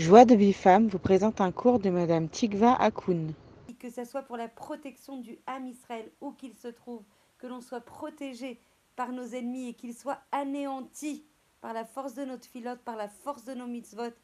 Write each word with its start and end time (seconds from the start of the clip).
Joie 0.00 0.24
de 0.24 0.34
Bifam 0.34 0.88
vous 0.88 0.98
présente 0.98 1.42
un 1.42 1.52
cours 1.52 1.78
de 1.78 1.90
Madame 1.90 2.30
Tikva 2.30 2.72
Akoun. 2.72 3.34
Que 3.78 3.90
ce 3.90 4.06
soit 4.06 4.22
pour 4.22 4.38
la 4.38 4.48
protection 4.48 5.18
du 5.18 5.38
Ham 5.46 5.66
Israël, 5.66 6.10
où 6.22 6.32
qu'il 6.32 6.54
se 6.54 6.68
trouve, 6.68 7.02
que 7.36 7.46
l'on 7.46 7.60
soit 7.60 7.82
protégé 7.82 8.58
par 8.96 9.12
nos 9.12 9.26
ennemis 9.26 9.68
et 9.68 9.74
qu'il 9.74 9.94
soit 9.94 10.22
anéanti 10.32 11.26
par 11.60 11.74
la 11.74 11.84
force 11.84 12.14
de 12.14 12.24
notre 12.24 12.46
filote, 12.46 12.80
par 12.80 12.96
la 12.96 13.08
force 13.08 13.44
de 13.44 13.52
nos 13.52 13.66
mitzvot, 13.66 14.14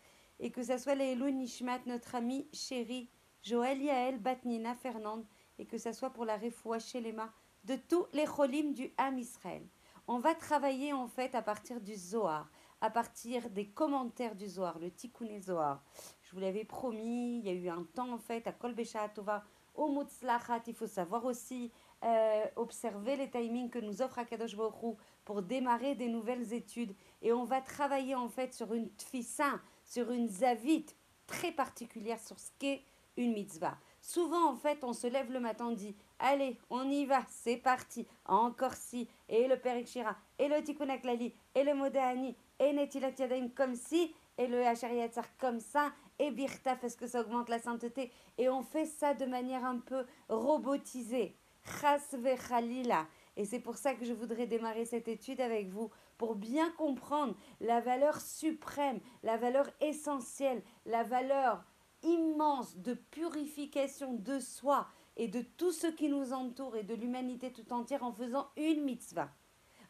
et 0.40 0.50
que 0.50 0.62
ce 0.62 0.78
soit 0.78 0.94
les 0.94 1.14
Nishmat, 1.14 1.80
notre 1.84 2.14
ami 2.14 2.48
chéri, 2.54 3.10
Joël 3.42 3.82
Yael, 3.82 4.18
Batnina, 4.18 4.74
Fernande, 4.76 5.26
et 5.58 5.66
que 5.66 5.76
ce 5.76 5.92
soit 5.92 6.08
pour 6.08 6.24
la 6.24 6.38
Refoua 6.38 6.78
Shelema, 6.78 7.30
de 7.64 7.76
tous 7.76 8.06
les 8.14 8.24
cholim 8.24 8.72
du 8.72 8.94
Ham 8.96 9.18
Israël. 9.18 9.66
On 10.08 10.20
va 10.20 10.34
travailler 10.34 10.94
en 10.94 11.06
fait 11.06 11.34
à 11.34 11.42
partir 11.42 11.82
du 11.82 11.96
Zohar 11.96 12.48
à 12.86 12.90
partir 12.90 13.50
des 13.50 13.66
commentaires 13.66 14.36
du 14.36 14.46
Zohar, 14.46 14.78
le 14.78 14.92
Tikkun 14.92 15.40
Zohar. 15.40 15.82
Je 16.22 16.30
vous 16.30 16.38
l'avais 16.38 16.64
promis, 16.64 17.40
il 17.40 17.44
y 17.44 17.48
a 17.48 17.52
eu 17.52 17.68
un 17.68 17.82
temps 17.82 18.12
en 18.12 18.18
fait 18.18 18.46
à 18.46 18.52
Kol 18.52 18.76
Tova, 19.12 19.42
au 19.74 19.88
Mutzlachat, 19.88 20.62
il 20.68 20.74
faut 20.74 20.86
savoir 20.86 21.24
aussi 21.24 21.72
euh, 22.04 22.44
observer 22.54 23.16
les 23.16 23.28
timings 23.28 23.70
que 23.70 23.80
nous 23.80 24.02
offre 24.02 24.20
Akadosh 24.20 24.56
Baruch 24.56 24.96
pour 25.24 25.42
démarrer 25.42 25.96
des 25.96 26.08
nouvelles 26.08 26.52
études. 26.52 26.94
Et 27.22 27.32
on 27.32 27.44
va 27.44 27.60
travailler 27.60 28.14
en 28.14 28.28
fait 28.28 28.54
sur 28.54 28.72
une 28.72 28.88
tfissa, 28.90 29.60
sur 29.84 30.12
une 30.12 30.28
zavit 30.28 30.86
très 31.26 31.50
particulière 31.50 32.20
sur 32.20 32.38
ce 32.38 32.52
qu'est 32.56 32.84
une 33.16 33.32
mitzvah. 33.32 33.78
Souvent, 34.00 34.48
en 34.48 34.54
fait, 34.54 34.84
on 34.84 34.92
se 34.92 35.08
lève 35.08 35.32
le 35.32 35.40
matin, 35.40 35.66
on 35.70 35.72
dit 35.72 35.96
Allez, 36.18 36.58
on 36.70 36.88
y 36.88 37.04
va, 37.04 37.22
c'est 37.28 37.58
parti. 37.58 38.06
Encore 38.24 38.74
si, 38.74 39.08
et 39.28 39.46
le 39.46 39.58
Père 39.58 39.76
et 39.76 40.48
le 40.48 40.62
Tikkun 40.62 40.88
Aklali, 40.88 41.34
et 41.54 41.62
le 41.62 41.74
Modéani, 41.74 42.34
et 42.58 42.72
Netilat 42.72 43.12
Yadayim 43.18 43.50
comme 43.50 43.74
si, 43.74 44.14
et 44.38 44.46
le 44.46 44.66
Hachariyatzar 44.66 45.26
comme 45.38 45.60
ça, 45.60 45.92
et 46.18 46.30
Birtaf, 46.30 46.82
est-ce 46.84 46.96
que 46.96 47.06
ça 47.06 47.20
augmente 47.20 47.50
la 47.50 47.58
sainteté? 47.58 48.10
Et 48.38 48.48
on 48.48 48.62
fait 48.62 48.86
ça 48.86 49.12
de 49.12 49.26
manière 49.26 49.64
un 49.64 49.78
peu 49.78 50.06
robotisée. 50.28 51.36
Chas 51.80 52.14
Khalila. 52.48 53.06
Et 53.36 53.44
c'est 53.44 53.60
pour 53.60 53.76
ça 53.76 53.94
que 53.94 54.06
je 54.06 54.14
voudrais 54.14 54.46
démarrer 54.46 54.86
cette 54.86 55.08
étude 55.08 55.42
avec 55.42 55.68
vous, 55.68 55.90
pour 56.16 56.34
bien 56.34 56.70
comprendre 56.72 57.34
la 57.60 57.80
valeur 57.80 58.18
suprême, 58.20 59.00
la 59.22 59.36
valeur 59.36 59.68
essentielle, 59.82 60.62
la 60.86 61.02
valeur 61.02 61.62
immense 62.02 62.76
de 62.78 62.94
purification 62.94 64.14
de 64.14 64.38
soi 64.38 64.86
et 65.16 65.28
de 65.28 65.40
tout 65.40 65.72
ce 65.72 65.86
qui 65.86 66.08
nous 66.08 66.32
entoure 66.32 66.76
et 66.76 66.82
de 66.82 66.94
l'humanité 66.94 67.52
tout 67.52 67.72
entière 67.72 68.02
en 68.02 68.12
faisant 68.12 68.48
une 68.56 68.82
mitzvah. 68.82 69.30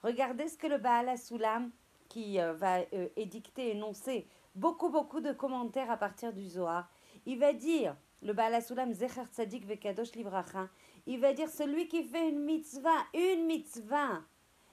Regardez 0.03 0.49
ce 0.49 0.57
que 0.57 0.67
le 0.67 0.79
Baal 0.79 1.09
Asulam, 1.09 1.71
qui 2.09 2.41
euh, 2.41 2.53
va 2.53 2.81
euh, 2.93 3.09
édicter, 3.17 3.73
énoncer 3.73 4.27
beaucoup, 4.55 4.89
beaucoup 4.89 5.21
de 5.21 5.33
commentaires 5.33 5.91
à 5.91 5.97
partir 5.97 6.33
du 6.33 6.47
Zohar, 6.47 6.89
il 7.27 7.39
va 7.39 7.53
dire, 7.53 7.97
le 8.23 8.33
Baal 8.33 8.55
Asulam 8.55 8.93
Zecher 8.93 9.25
Tzadik 9.33 9.67
Vekadosh 9.67 10.13
Livracha, 10.13 10.69
il 11.07 11.21
va 11.21 11.33
dire 11.33 11.49
celui 11.49 11.89
qui 11.89 12.05
fait 12.05 12.29
une 12.29 12.45
mitzvah, 12.45 13.05
une 13.15 13.47
mitzvah, 13.47 14.23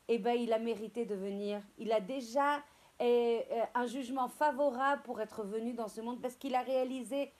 eh 0.07 0.19
ben 0.19 0.33
il 0.33 0.53
a 0.53 0.59
mérité 0.59 1.05
de 1.05 1.15
venir. 1.15 1.61
Il 1.77 1.91
a 1.91 1.99
déjà 1.99 2.61
et 2.99 3.43
euh, 3.51 3.63
un 3.73 3.85
jugement 3.85 4.29
favorable 4.29 5.01
pour 5.03 5.19
être 5.19 5.43
venu 5.43 5.73
dans 5.73 5.87
ce 5.87 5.99
monde 5.99 6.21
parce 6.21 6.35
qu'il 6.35 6.55
a 6.55 6.61
réalisé 6.61 7.31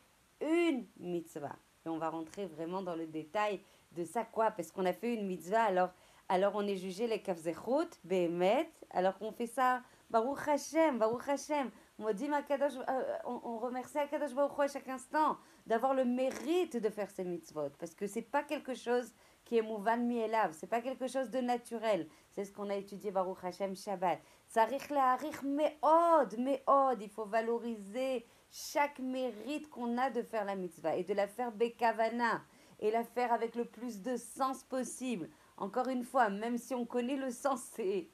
une 0.41 0.85
mitzvah. 0.99 1.55
Et 1.85 1.89
on 1.89 1.97
va 1.97 2.09
rentrer 2.09 2.45
vraiment 2.45 2.81
dans 2.81 2.95
le 2.95 3.07
détail 3.07 3.61
de 3.91 4.03
ça, 4.03 4.23
quoi, 4.23 4.51
parce 4.51 4.71
qu'on 4.71 4.85
a 4.85 4.93
fait 4.93 5.13
une 5.13 5.27
mitzvah, 5.27 5.63
alors, 5.63 5.89
alors 6.29 6.53
on 6.55 6.65
est 6.65 6.77
jugé 6.77 7.07
les 7.07 7.21
kafzechut, 7.21 7.89
behemet, 8.03 8.69
alors 8.91 9.17
qu'on 9.17 9.31
fait 9.31 9.47
ça, 9.47 9.81
Baruch 10.09 10.47
Hashem, 10.47 10.99
Baruch 10.99 11.27
Hashem. 11.27 11.71
On, 11.99 12.11
dit, 12.11 12.29
euh, 12.29 13.17
on, 13.25 13.39
on 13.43 13.57
remercie 13.59 13.97
Akadosh 13.97 14.33
Baruch 14.33 14.59
à 14.59 14.67
chaque 14.67 14.87
instant 14.87 15.37
d'avoir 15.65 15.93
le 15.93 16.05
mérite 16.05 16.77
de 16.77 16.89
faire 16.89 17.09
ces 17.09 17.23
mitzvot, 17.23 17.69
parce 17.79 17.93
que 17.95 18.07
c'est 18.07 18.21
pas 18.21 18.43
quelque 18.43 18.73
chose 18.73 19.13
qui 19.43 19.57
est 19.57 19.61
mouvan 19.61 19.97
mielav, 19.97 20.53
c'est 20.53 20.67
pas 20.67 20.81
quelque 20.81 21.07
chose 21.07 21.29
de 21.29 21.39
naturel. 21.39 22.07
C'est 22.31 22.45
ce 22.45 22.53
qu'on 22.53 22.69
a 22.69 22.75
étudié 22.75 23.11
Baruch 23.11 23.43
Hashem 23.43 23.75
Shabbat. 23.75 24.19
Sarich 24.47 24.89
le'arich 24.89 25.41
me'od, 25.43 26.37
me'od. 26.37 27.01
Il 27.01 27.09
faut 27.09 27.25
valoriser 27.25 28.25
chaque 28.53 28.99
mérite 28.99 29.67
qu'on 29.71 29.97
a 29.97 30.11
de 30.11 30.21
faire 30.21 30.45
la 30.45 30.55
mitzvah 30.55 30.95
et 30.95 31.03
de 31.03 31.15
la 31.15 31.27
faire 31.27 31.51
bekavana 31.51 32.43
et 32.79 32.91
la 32.91 33.03
faire 33.03 33.33
avec 33.33 33.55
le 33.55 33.65
plus 33.65 34.01
de 34.01 34.15
sens 34.15 34.63
possible. 34.63 35.27
Encore 35.57 35.87
une 35.87 36.03
fois, 36.03 36.29
même 36.29 36.59
si 36.59 36.75
on 36.75 36.85
connaît 36.85 37.15
le 37.15 37.31
sens, 37.31 37.61
c'est, 37.75 38.09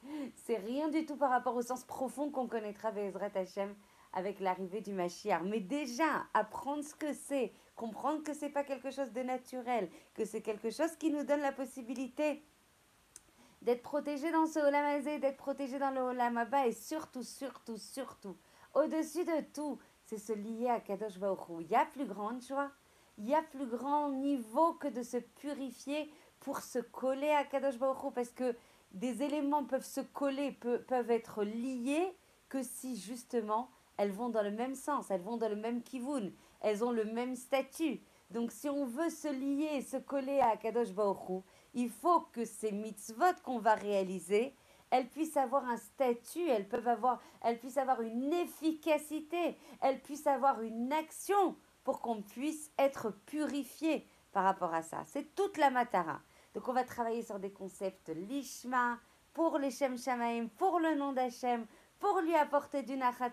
rien 0.48 0.88
du 0.88 1.06
tout 1.06 1.18
par 1.18 1.30
rapport 1.30 1.56
au 1.56 1.62
sens 1.62 1.84
profond 1.84 2.32
qu'on 2.32 2.48
connaîtra 2.48 2.88
avec 2.88 3.10
Ezrat 3.10 3.32
Hashem 3.36 3.76
avec 4.14 4.40
l'arrivée 4.40 4.80
du 4.80 4.94
Mashiach. 4.94 5.42
Mais 5.44 5.60
déjà, 5.60 6.24
apprendre 6.34 6.84
ce 6.84 6.96
que 6.96 7.14
c'est, 7.14 7.52
comprendre 7.76 8.24
que 8.24 8.34
c'est 8.34 8.50
pas 8.50 8.64
quelque 8.64 8.92
chose 8.92 9.12
de 9.12 9.22
naturel, 9.22 9.90
que 10.14 10.24
c'est 10.24 10.42
quelque 10.42 10.70
chose 10.70 10.96
qui 10.96 11.12
nous 11.12 11.24
donne 11.24 11.42
la 11.42 11.52
possibilité 11.52 12.42
d'être 13.62 13.84
protégé 13.84 14.32
dans 14.32 14.46
ce 14.46 14.60
Olamazé, 14.60 15.20
d'être 15.20 15.38
protégé 15.38 15.80
dans 15.80 15.92
le 15.92 16.00
Olamaba 16.00 16.66
et 16.66 16.72
surtout, 16.72 17.24
surtout, 17.24 17.78
surtout, 17.78 18.38
au-dessus 18.74 19.26
de 19.26 19.42
tout, 19.54 19.80
c'est 20.10 20.18
se 20.18 20.34
lier 20.34 20.70
à 20.70 20.80
Kadosh 20.80 21.20
Baruch 21.20 21.40
Il 21.60 21.68
y 21.68 21.76
a 21.76 21.86
plus 21.86 22.06
grande 22.06 22.42
joie, 22.42 22.72
il 23.20 23.30
y 23.30 23.36
a 23.36 23.44
plus 23.44 23.68
grand 23.68 24.10
niveau 24.10 24.74
que 24.74 24.88
de 24.88 25.04
se 25.04 25.18
purifier 25.18 26.12
pour 26.40 26.62
se 26.62 26.80
coller 26.80 27.30
à 27.30 27.44
Kadosh 27.44 27.78
Baruch 27.78 28.12
parce 28.16 28.32
que 28.32 28.56
des 28.92 29.22
éléments 29.22 29.64
peuvent 29.66 29.86
se 29.86 30.02
coller, 30.02 30.54
peuvent 30.88 31.12
être 31.12 31.44
liés 31.44 32.12
que 32.48 32.64
si 32.64 32.98
justement 32.98 33.70
elles 33.98 34.12
vont 34.12 34.30
dans 34.30 34.42
le 34.42 34.50
même 34.50 34.74
sens, 34.74 35.12
elles 35.12 35.22
vont 35.22 35.38
dans 35.38 35.50
le 35.50 35.56
même 35.56 35.84
kivun, 35.84 36.32
elles 36.62 36.84
ont 36.84 36.92
le 36.92 37.06
même 37.06 37.36
statut. 37.36 38.02
Donc 38.32 38.52
si 38.52 38.68
on 38.68 38.86
veut 38.86 39.12
se 39.12 39.28
lier, 39.28 39.82
se 39.84 39.98
coller 39.98 40.40
à 40.40 40.58
Kadosh 40.58 40.92
Baruch 40.92 41.44
il 41.76 41.92
faut 41.92 42.22
que 42.34 42.46
ces 42.46 42.72
mitzvot 42.72 43.36
qu'on 43.44 43.60
va 43.60 43.76
réaliser, 43.76 44.56
elles 44.92 45.08
puissent 45.10 45.38
avoir 45.38 45.66
un 45.68 45.78
statut, 45.78 46.48
elles 46.48 46.68
peuvent 46.68 46.88
avoir, 46.88 47.22
puissent 47.60 47.78
avoir 47.78 48.02
une 48.02 48.34
efficacité, 48.34 49.58
elles 49.82 50.02
puissent 50.02 50.28
avoir 50.28 50.62
une 50.62 50.92
action 50.94 51.56
pour 51.84 52.02
qu'on 52.02 52.22
puisse 52.22 52.72
être 52.78 53.12
purifié 53.26 54.08
par 54.32 54.44
rapport 54.44 54.74
à 54.74 54.82
ça. 54.82 55.04
C'est 55.06 55.36
toute 55.36 55.58
la 55.58 55.70
matara. 55.70 56.22
Donc 56.54 56.68
on 56.68 56.74
va 56.74 56.84
travailler 56.84 57.22
sur 57.22 57.40
des 57.40 57.52
concepts 57.52 58.10
lishma 58.10 59.00
pour 59.34 59.58
les 59.58 59.72
Shem 59.72 59.98
Shamaim, 59.98 60.48
pour 60.58 60.80
le 60.80 60.96
nom 60.96 61.14
d'Hachem, 61.14 61.66
pour 62.00 62.20
lui 62.22 62.36
apporter 62.36 62.84
du 62.84 62.98
nachat 62.98 63.32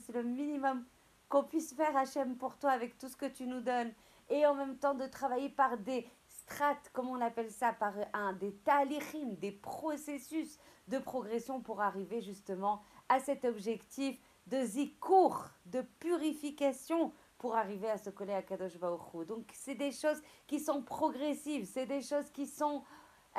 c'est 0.00 0.12
le 0.12 0.22
minimum 0.22 0.84
qu'on 1.28 1.44
puisse 1.44 1.74
faire 1.74 1.96
Hachem 1.96 2.36
pour 2.36 2.56
toi 2.58 2.70
avec 2.72 2.98
tout 2.98 3.08
ce 3.08 3.16
que 3.16 3.26
tu 3.26 3.46
nous 3.46 3.60
donnes 3.60 3.92
et 4.28 4.46
en 4.46 4.54
même 4.54 4.76
temps 4.76 4.94
de 4.94 5.06
travailler 5.06 5.48
par 5.48 5.78
des 5.78 6.06
strates, 6.46 6.90
comme 6.92 7.08
on 7.08 7.20
appelle 7.20 7.50
ça, 7.50 7.72
par 7.72 7.94
un 8.12 8.32
des 8.32 8.54
talichim, 8.56 9.34
des 9.38 9.52
processus 9.52 10.58
de 10.88 10.98
progression 10.98 11.60
pour 11.60 11.80
arriver 11.80 12.20
justement 12.20 12.82
à 13.08 13.20
cet 13.20 13.44
objectif 13.44 14.18
de 14.46 14.62
zikour, 14.62 15.46
de 15.66 15.82
purification 15.98 17.12
pour 17.38 17.56
arriver 17.56 17.90
à 17.90 17.98
se 17.98 18.10
coller 18.10 18.34
à 18.34 18.42
Kadosh 18.42 18.78
Donc 18.78 19.50
c'est 19.52 19.74
des 19.74 19.92
choses 19.92 20.22
qui 20.46 20.60
sont 20.60 20.82
progressives, 20.82 21.66
c'est 21.66 21.86
des 21.86 22.02
choses 22.02 22.30
qui 22.30 22.46
sont, 22.46 22.82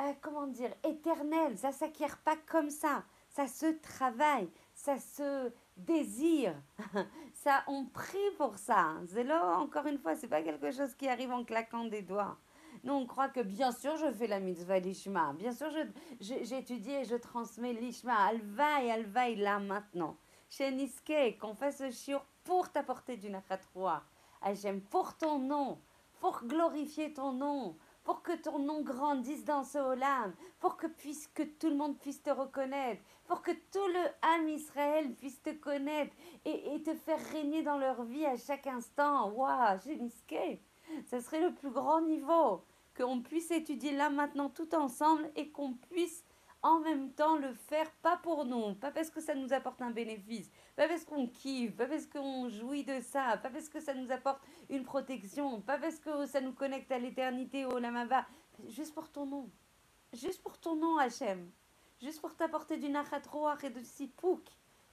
euh, 0.00 0.12
comment 0.20 0.46
dire, 0.46 0.72
éternelles. 0.84 1.58
Ça 1.58 1.72
s'acquiert 1.72 2.18
pas 2.18 2.36
comme 2.46 2.70
ça. 2.70 3.04
Ça 3.28 3.46
se 3.46 3.66
travaille, 3.80 4.48
ça 4.74 4.98
se 4.98 5.52
désire. 5.76 6.54
ça, 7.34 7.62
on 7.66 7.84
prie 7.86 8.30
pour 8.38 8.56
ça. 8.58 8.94
C'est 9.06 9.24
là, 9.24 9.58
encore 9.58 9.86
une 9.86 9.98
fois, 9.98 10.16
c'est 10.16 10.28
pas 10.28 10.42
quelque 10.42 10.70
chose 10.70 10.94
qui 10.94 11.08
arrive 11.08 11.32
en 11.32 11.44
claquant 11.44 11.84
des 11.84 12.02
doigts. 12.02 12.38
Nous, 12.86 12.92
on 12.92 13.04
croit 13.04 13.28
que 13.28 13.40
bien 13.40 13.72
sûr, 13.72 13.96
je 13.96 14.12
fais 14.12 14.28
la 14.28 14.38
mitzvah 14.38 14.78
l'ishma. 14.78 15.32
Bien 15.32 15.50
sûr, 15.50 15.66
j'étudie 16.20 16.92
et 16.92 17.04
je 17.04 17.16
transmets 17.16 17.72
l'ishma. 17.72 18.14
Alvaï, 18.26 18.92
alvaï, 18.92 19.34
là, 19.34 19.58
maintenant. 19.58 20.16
Chez 20.48 20.70
Niske, 20.70 21.36
qu'on 21.40 21.56
fasse 21.56 21.78
ce 21.78 21.90
shiur 21.90 22.24
pour 22.44 22.70
t'apporter 22.70 23.16
du 23.16 23.28
nachatroua. 23.28 24.04
Hachem, 24.40 24.80
pour 24.82 25.16
ton 25.16 25.40
nom, 25.40 25.80
pour 26.20 26.44
glorifier 26.44 27.12
ton 27.12 27.32
nom, 27.32 27.76
pour 28.04 28.22
que 28.22 28.36
ton 28.36 28.60
nom 28.60 28.82
grandisse 28.82 29.44
dans 29.44 29.64
ce 29.64 29.78
olam, 29.78 30.32
pour 30.60 30.76
que, 30.76 30.86
puisse, 30.86 31.26
que 31.34 31.42
tout 31.42 31.68
le 31.68 31.74
monde 31.74 31.98
puisse 31.98 32.22
te 32.22 32.30
reconnaître, 32.30 33.02
pour 33.26 33.42
que 33.42 33.50
tout 33.50 33.88
le 33.88 34.06
âme 34.22 34.48
Israël 34.48 35.12
puisse 35.16 35.42
te 35.42 35.50
connaître 35.50 36.14
et, 36.44 36.80
te 36.84 36.94
faire 36.94 37.18
régner 37.32 37.64
dans 37.64 37.78
leur 37.78 38.04
vie 38.04 38.26
à 38.26 38.36
chaque 38.36 38.68
instant. 38.68 39.30
Waouh, 39.30 39.76
Niske, 39.86 40.60
ce 41.10 41.18
serait 41.18 41.40
le 41.40 41.52
plus 41.52 41.70
grand 41.70 42.00
niveau 42.02 42.62
qu'on 42.96 43.20
puisse 43.20 43.50
étudier 43.50 43.92
là 43.92 44.10
maintenant 44.10 44.48
tout 44.48 44.74
ensemble 44.74 45.30
et 45.36 45.50
qu'on 45.50 45.74
puisse 45.74 46.24
en 46.62 46.80
même 46.80 47.12
temps 47.12 47.36
le 47.36 47.52
faire 47.52 47.90
pas 48.02 48.16
pour 48.16 48.44
nous, 48.44 48.74
pas 48.74 48.90
parce 48.90 49.10
que 49.10 49.20
ça 49.20 49.34
nous 49.34 49.52
apporte 49.52 49.82
un 49.82 49.90
bénéfice, 49.90 50.50
pas 50.74 50.88
parce 50.88 51.04
qu'on 51.04 51.28
kiffe, 51.28 51.76
pas 51.76 51.86
parce 51.86 52.06
qu'on 52.06 52.48
jouit 52.48 52.84
de 52.84 53.00
ça, 53.00 53.36
pas 53.36 53.50
parce 53.50 53.68
que 53.68 53.80
ça 53.80 53.94
nous 53.94 54.10
apporte 54.10 54.40
une 54.70 54.82
protection, 54.82 55.60
pas 55.60 55.78
parce 55.78 55.98
que 55.98 56.26
ça 56.26 56.40
nous 56.40 56.52
connecte 56.52 56.90
à 56.90 56.98
l'éternité 56.98 57.66
au 57.66 57.78
Lamava, 57.78 58.26
juste 58.68 58.94
pour 58.94 59.10
ton 59.10 59.26
nom, 59.26 59.50
juste 60.12 60.42
pour 60.42 60.58
ton 60.58 60.74
nom 60.74 60.96
Hachem, 60.96 61.50
juste 62.00 62.20
pour 62.20 62.34
t'apporter 62.34 62.78
du 62.78 62.88
nachat 62.88 63.22
et 63.62 63.70
de 63.70 63.82
sipouk, 63.82 64.42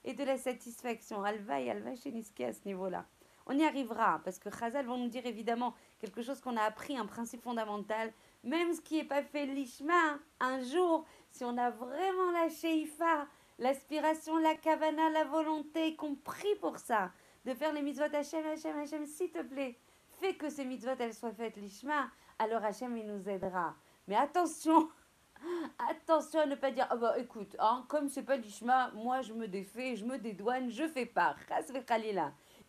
et 0.04 0.14
de 0.14 0.24
la 0.24 0.38
satisfaction. 0.38 1.24
Alva 1.24 1.62
et 1.62 1.72
Alva 1.72 1.96
chez 1.96 2.14
à 2.44 2.54
ce 2.54 2.66
niveau-là. 2.66 3.06
On 3.46 3.58
y 3.58 3.64
arrivera, 3.66 4.22
parce 4.24 4.40
que 4.40 4.50
Chazal 4.50 4.86
vont 4.86 4.98
nous 4.98 5.10
dire 5.10 5.26
évidemment 5.26 5.74
quelque 6.00 6.22
chose 6.22 6.40
qu'on 6.40 6.56
a 6.56 6.64
appris, 6.64 6.98
un 6.98 7.06
principe 7.06 7.42
fondamental. 7.42 8.14
Même 8.44 8.74
ce 8.74 8.82
qui 8.82 8.98
n'est 8.98 9.04
pas 9.04 9.22
fait 9.22 9.46
l'ishma, 9.46 10.18
un 10.40 10.62
jour, 10.62 11.06
si 11.30 11.44
on 11.44 11.58
a 11.58 11.70
vraiment 11.70 12.32
la 12.32 12.50
sheifa, 12.50 13.28
l'aspiration, 13.60 14.38
la 14.38 14.56
kavana, 14.56 15.10
la 15.10 15.26
volonté, 15.26 15.96
compris 15.96 16.56
pour 16.62 16.78
ça, 16.78 17.12
de 17.46 17.54
faire 17.54 17.74
les 17.74 17.82
mitzvot 17.82 18.06
Hachem, 18.14 18.46
Hachem, 18.46 18.78
Hachem, 18.78 19.06
s'il 19.06 19.32
te 19.32 19.42
plaît, 19.42 19.78
fais 20.22 20.36
que 20.36 20.50
ces 20.50 20.64
mitzvot, 20.64 20.96
elles 21.00 21.14
soient 21.14 21.34
faites 21.34 21.58
l'ishma, 21.58 22.10
alors 22.40 22.64
Hachem, 22.64 22.96
il 22.98 23.06
nous 23.06 23.28
aidera. 23.28 23.76
Mais 24.08 24.16
attention, 24.16 24.90
attention 25.90 26.40
à 26.40 26.46
ne 26.46 26.56
pas 26.56 26.72
dire, 26.72 26.88
ah 26.90 26.96
bah 26.96 27.20
écoute, 27.20 27.58
hein, 27.60 27.84
comme 27.90 28.08
c'est 28.08 28.24
pas 28.24 28.38
l'ishma, 28.38 28.92
moi 28.96 29.22
je 29.22 29.34
me 29.34 29.48
défais, 29.48 29.98
je 29.98 30.06
me 30.06 30.18
dédouane, 30.18 30.70
je 30.70 30.88
fais 30.88 31.06
pas. 31.06 31.36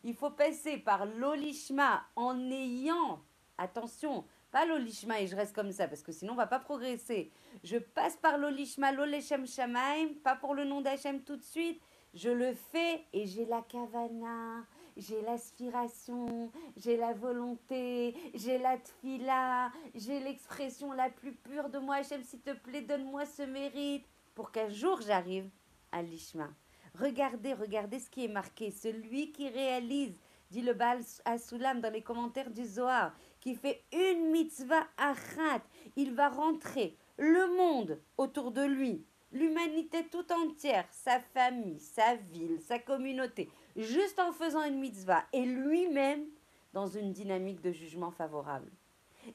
Il 0.05 0.15
faut 0.15 0.31
passer 0.31 0.77
par 0.77 1.07
l'olishma 1.07 2.05
en 2.15 2.39
ayant, 2.51 3.25
attention, 3.57 4.27
pas 4.51 4.67
l'olishma 4.67 5.21
et 5.21 5.27
je 5.27 5.35
reste 5.35 5.55
comme 5.55 5.73
ça 5.73 5.89
parce 5.89 6.03
que 6.03 6.13
sinon 6.13 6.35
on 6.35 6.37
va 6.37 6.47
pas 6.47 6.61
progresser. 6.61 7.33
Je 7.65 7.79
passe 7.79 8.17
par 8.17 8.37
l'olishma, 8.37 8.93
l'oleshem 8.93 9.47
shamaim, 9.47 10.11
pas 10.23 10.37
pour 10.37 10.55
le 10.55 10.65
nom 10.65 10.83
d'Hachem 10.83 11.23
tout 11.23 11.37
de 11.37 11.43
suite. 11.43 11.81
Je 12.13 12.29
le 12.29 12.53
fais 12.53 13.07
et 13.15 13.27
j'ai 13.27 13.47
la 13.47 13.63
kavana, 13.63 14.67
j'ai 14.97 15.23
l'aspiration, 15.23 16.53
j'ai 16.77 16.99
la 16.99 17.15
volonté, 17.15 18.15
j'ai 18.35 18.59
la 18.59 18.77
tfila, 18.77 19.73
j'ai 19.95 20.21
l'expression 20.21 20.93
la 20.93 21.09
plus 21.09 21.33
pure 21.33 21.71
de 21.71 21.79
moi. 21.79 21.97
Hachem, 21.97 22.23
s'il 22.23 22.43
te 22.43 22.53
plaît, 22.53 22.83
donne-moi 22.83 23.25
ce 23.25 23.43
mérite 23.43 24.07
pour 24.35 24.53
qu'un 24.53 24.69
jour 24.69 25.01
j'arrive 25.01 25.49
à 25.91 26.03
l'ishma. 26.03 26.51
Regardez, 26.99 27.55
regardez 27.55 27.99
ce 27.99 28.09
qui 28.09 28.25
est 28.25 28.29
marqué. 28.29 28.71
Celui 28.71 29.33
qui 29.33 29.49
réalise, 29.49 30.21
dit 30.51 30.63
le 30.63 30.75
Baal 30.75 31.01
Asulam 31.25 31.81
dans 31.81 31.93
les 31.93 32.03
commentaires 32.03 32.51
du 32.51 32.65
Zohar, 32.65 33.17
qui 33.41 33.55
fait 33.55 33.83
une 33.93 34.31
mitzvah 34.31 34.87
achat, 34.97 35.63
il 35.97 36.15
va 36.15 36.29
rentrer 36.29 36.97
le 37.19 37.57
monde 37.57 38.01
autour 38.17 38.53
de 38.53 38.63
lui, 38.63 39.05
l'humanité 39.33 40.07
tout 40.07 40.27
entière, 40.33 40.87
sa 40.91 41.19
famille, 41.21 41.81
sa 41.81 42.15
ville, 42.15 42.61
sa 42.61 42.79
communauté, 42.79 43.51
juste 43.77 44.19
en 44.21 44.33
faisant 44.33 44.65
une 44.65 44.79
mitzvah, 44.79 45.25
et 45.33 45.45
lui-même 45.45 46.27
dans 46.73 46.87
une 46.87 47.13
dynamique 47.13 47.61
de 47.61 47.73
jugement 47.73 48.11
favorable. 48.11 48.71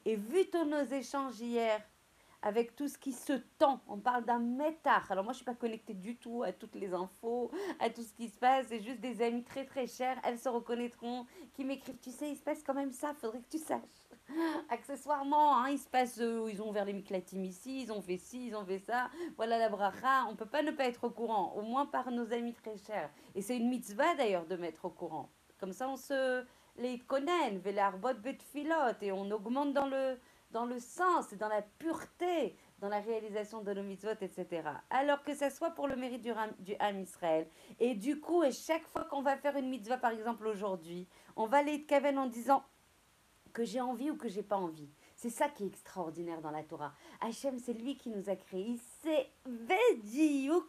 Et 0.04 0.16
vu 0.16 0.46
tous 0.50 0.64
nos 0.64 0.84
échanges 0.84 1.40
hier, 1.40 1.80
avec 2.42 2.74
tout 2.74 2.88
ce 2.88 2.98
qui 2.98 3.12
se 3.12 3.34
tend. 3.58 3.80
On 3.88 3.98
parle 3.98 4.24
d'un 4.24 4.38
métard. 4.38 5.10
Alors 5.10 5.24
moi, 5.24 5.32
je 5.32 5.38
suis 5.38 5.44
pas 5.44 5.54
connectée 5.54 5.94
du 5.94 6.16
tout 6.16 6.42
à 6.42 6.52
toutes 6.52 6.74
les 6.74 6.92
infos, 6.94 7.50
à 7.78 7.90
tout 7.90 8.02
ce 8.02 8.12
qui 8.12 8.28
se 8.28 8.38
passe. 8.38 8.66
C'est 8.68 8.82
juste 8.82 9.00
des 9.00 9.22
amis 9.22 9.42
très 9.42 9.64
très 9.64 9.86
chers. 9.86 10.18
Elles 10.24 10.38
se 10.38 10.48
reconnaîtront, 10.48 11.26
qui 11.54 11.64
m'écrivent. 11.64 11.98
Tu 12.00 12.10
sais, 12.10 12.30
il 12.30 12.36
se 12.36 12.42
passe 12.42 12.62
quand 12.62 12.74
même 12.74 12.92
ça. 12.92 13.12
Faudrait 13.14 13.40
que 13.40 13.48
tu 13.48 13.58
saches. 13.58 13.80
Accessoirement, 14.70 15.58
hein, 15.58 15.70
il 15.70 15.78
se 15.78 15.88
passe. 15.88 16.18
Euh, 16.20 16.48
ils 16.50 16.62
ont 16.62 16.70
ouvert 16.70 16.84
les 16.84 16.92
miklatim 16.92 17.44
ici. 17.44 17.82
Ils 17.82 17.92
ont 17.92 18.00
fait 18.00 18.18
ci, 18.18 18.48
ils 18.48 18.56
ont 18.56 18.64
fait 18.64 18.78
ça. 18.78 19.10
Voilà 19.36 19.58
la 19.58 19.68
bracha. 19.68 20.26
On 20.28 20.36
peut 20.36 20.46
pas 20.46 20.62
ne 20.62 20.70
pas 20.70 20.84
être 20.84 21.04
au 21.04 21.10
courant. 21.10 21.52
Au 21.56 21.62
moins 21.62 21.86
par 21.86 22.10
nos 22.10 22.32
amis 22.32 22.54
très 22.54 22.76
chers. 22.78 23.10
Et 23.34 23.42
c'est 23.42 23.56
une 23.56 23.68
mitzvah 23.68 24.14
d'ailleurs 24.14 24.46
de 24.46 24.56
mettre 24.56 24.86
au 24.86 24.90
courant. 24.90 25.28
Comme 25.58 25.72
ça, 25.72 25.88
on 25.88 25.96
se 25.96 26.44
les 26.78 26.98
connaît, 27.00 27.60
et 29.02 29.12
on 29.12 29.30
augmente 29.30 29.74
dans 29.74 29.86
le 29.86 30.18
dans 30.50 30.64
le 30.64 30.78
sens 30.78 31.32
et 31.32 31.36
dans 31.36 31.48
la 31.48 31.62
pureté, 31.62 32.56
dans 32.78 32.88
la 32.88 33.00
réalisation 33.00 33.62
de 33.62 33.72
nos 33.72 33.82
mitzvot, 33.82 34.10
etc. 34.20 34.62
Alors 34.90 35.22
que 35.22 35.34
ça 35.34 35.50
soit 35.50 35.70
pour 35.70 35.86
le 35.86 35.96
mérite 35.96 36.22
du, 36.22 36.32
du 36.58 36.74
Ham 36.78 37.00
Israël. 37.00 37.46
Et 37.78 37.94
du 37.94 38.20
coup, 38.20 38.42
chaque 38.50 38.86
fois 38.86 39.04
qu'on 39.04 39.22
va 39.22 39.36
faire 39.36 39.56
une 39.56 39.68
mitzvah, 39.68 39.98
par 39.98 40.12
exemple 40.12 40.46
aujourd'hui, 40.46 41.06
on 41.36 41.46
va 41.46 41.58
aller 41.58 41.78
de 41.78 41.84
Kaven 41.84 42.18
en 42.18 42.26
disant 42.26 42.64
que 43.52 43.64
j'ai 43.64 43.80
envie 43.80 44.10
ou 44.10 44.16
que 44.16 44.28
j'ai 44.28 44.42
pas 44.42 44.56
envie. 44.56 44.88
C'est 45.16 45.30
ça 45.30 45.48
qui 45.48 45.64
est 45.64 45.66
extraordinaire 45.66 46.40
dans 46.40 46.50
la 46.50 46.62
Torah. 46.62 46.94
Hachem, 47.20 47.58
c'est 47.58 47.74
lui 47.74 47.96
qui 47.96 48.08
nous 48.08 48.30
a 48.30 48.36
créés. 48.36 48.64
Il 48.64 48.78
sait 48.78 49.30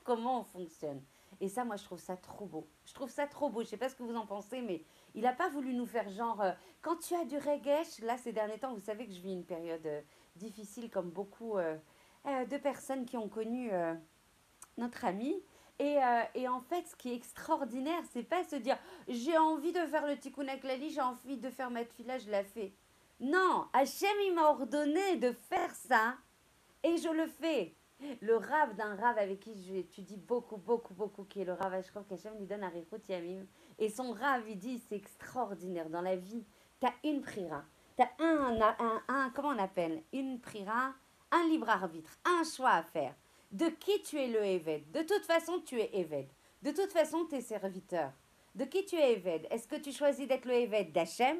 comment 0.04 0.42
on 0.42 0.44
fonctionne. 0.44 1.02
Et 1.40 1.48
ça, 1.48 1.64
moi, 1.64 1.76
je 1.76 1.84
trouve 1.84 2.00
ça 2.00 2.18
trop 2.18 2.46
beau. 2.46 2.68
Je 2.86 2.94
trouve 2.94 3.10
ça 3.10 3.28
trop 3.28 3.50
beau. 3.50 3.64
Je 3.64 3.70
sais 3.70 3.78
pas 3.78 3.90
ce 3.90 3.96
que 3.96 4.04
vous 4.04 4.16
en 4.16 4.26
pensez, 4.26 4.62
mais 4.62 4.84
il 5.14 5.24
n'a 5.24 5.34
pas 5.34 5.50
voulu 5.50 5.74
nous 5.74 5.86
faire 5.86 6.10
genre, 6.10 6.42
euh, 6.42 6.52
quand 6.82 6.98
tu 6.98 7.14
as 7.16 7.26
du 7.26 7.38
regesh, 7.38 8.00
là 8.00 8.18
ces 8.18 8.32
derniers 8.32 8.60
temps, 8.60 8.74
vous 8.74 8.82
savez 8.82 9.06
que 9.06 9.14
je 9.14 9.20
vis 9.20 9.34
une 9.34 9.46
période 9.46 9.86
euh, 9.86 10.02
difficile 10.36 10.90
comme 10.90 11.10
beaucoup 11.10 11.58
euh, 11.58 11.78
de 12.26 12.58
personnes 12.58 13.06
qui 13.06 13.18
ont 13.18 13.30
connu 13.30 13.72
notre 14.78 15.06
ami. 15.06 15.42
Et, 15.80 15.98
en 16.48 16.62
fait, 16.62 16.88
ce 16.88 16.96
qui 16.96 17.12
est 17.12 17.16
extraordinaire, 17.16 18.04
c'est 18.12 18.24
pas 18.24 18.44
se 18.44 18.56
dire 18.56 18.78
j'ai 19.08 19.36
envie 19.38 19.72
de 19.72 19.84
faire 19.88 20.06
le 20.06 20.16
tikkun 20.16 20.44
lali, 20.44 20.92
j'ai 20.92 21.02
envie 21.02 21.38
de 21.38 21.50
faire 21.50 21.72
ma 21.72 21.84
fila, 21.84 22.20
je 22.20 22.30
la 22.30 22.44
fais. 22.44 22.76
Non, 23.20 23.68
Hachem 23.74 24.16
il 24.28 24.36
m'a 24.36 24.44
ordonné 24.44 25.18
de 25.18 25.32
faire 25.32 25.74
ça 25.74 26.16
et 26.84 26.98
je 26.98 27.10
le 27.10 27.26
fais. 27.26 27.76
Le 28.22 28.36
rave 28.36 28.76
d'un 28.76 28.96
rave 28.96 29.18
avec 29.18 29.40
qui 29.40 29.54
j'étudie 29.62 30.18
beaucoup, 30.18 30.58
beaucoup, 30.58 30.94
beaucoup, 30.94 31.24
qui 31.24 31.42
est 31.42 31.46
le 31.46 31.54
rave 31.54 31.74
Ashkov, 31.74 32.06
qu'Hachem 32.08 32.38
lui 32.38 32.46
donne 32.46 32.64
un 32.64 32.72
Yamim. 33.10 33.46
Et 33.78 33.90
son 33.90 34.12
rave, 34.12 34.44
il 34.48 34.58
dit, 34.58 34.80
c'est 34.80 34.96
extraordinaire. 34.96 35.90
Dans 35.90 36.02
la 36.02 36.16
vie, 36.16 36.44
tu 36.80 36.88
as 36.88 36.94
une 37.04 37.22
prira. 37.22 37.64
Tu 37.96 38.04
as 38.04 38.12
un, 38.20 38.60
un, 38.62 39.02
un, 39.08 39.30
comment 39.36 39.50
on 39.50 39.60
appelle? 39.60 40.04
Une 40.14 40.40
prira, 40.40 40.94
un 41.32 41.48
libre 41.48 41.70
arbitre, 41.70 42.18
un 42.26 42.44
choix 42.44 42.72
à 42.72 42.84
faire. 42.84 43.16
De 43.52 43.68
qui 43.68 44.02
tu 44.04 44.18
es 44.18 44.28
le 44.28 44.44
Eved? 44.44 44.92
De 44.92 45.02
toute 45.02 45.26
façon, 45.26 45.60
tu 45.60 45.80
es 45.80 45.90
Eved. 45.94 46.28
De 46.62 46.72
toute 46.72 46.92
façon, 46.92 47.26
tu 47.26 47.36
es 47.36 47.42
serviteur. 47.42 48.12
De 48.56 48.66
qui 48.66 48.86
tu 48.86 48.96
es 48.96 49.14
Eved? 49.14 49.48
Est-ce 49.50 49.68
que 49.68 49.76
tu 49.76 49.92
choisis 49.92 50.28
d'être 50.28 50.46
le 50.46 50.54
Eved 50.54 50.92
d'Hachem 50.92 51.38